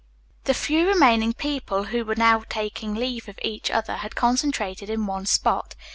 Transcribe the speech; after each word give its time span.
The 0.45 0.55
few 0.55 0.87
remaining 0.87 1.31
people 1.33 1.83
who 1.83 2.03
were 2.03 2.15
now 2.15 2.43
taking 2.49 2.95
leave 2.95 3.27
of 3.29 3.37
each 3.43 3.69
other 3.69 3.97
had 3.97 4.15
concentrated 4.15 4.89
in 4.89 5.05
one 5.05 5.27
spot. 5.27 5.75